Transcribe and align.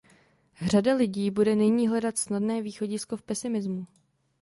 Řada 0.61 0.95
lidí 0.95 1.31
bude 1.31 1.55
nyní 1.55 1.87
hledat 1.87 2.17
snadné 2.17 2.61
východisko 2.61 3.17
v 3.17 3.21
pesimismu. 3.21 3.87